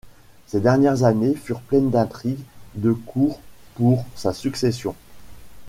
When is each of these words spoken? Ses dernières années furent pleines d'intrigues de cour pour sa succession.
Ses 0.47 0.61
dernières 0.61 1.03
années 1.03 1.35
furent 1.35 1.59
pleines 1.61 1.91
d'intrigues 1.91 2.43
de 2.73 2.91
cour 2.91 3.39
pour 3.75 4.03
sa 4.15 4.33
succession. 4.33 4.95